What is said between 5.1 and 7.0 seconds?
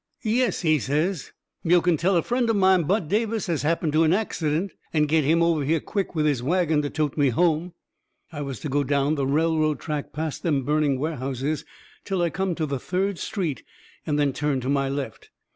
him over here quick with his wagon to